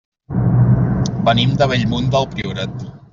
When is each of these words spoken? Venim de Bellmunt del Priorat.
Venim 1.27 1.53
de 1.61 1.67
Bellmunt 1.73 2.09
del 2.17 2.27
Priorat. 2.33 2.83